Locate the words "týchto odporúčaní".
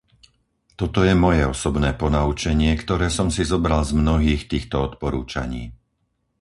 4.51-5.63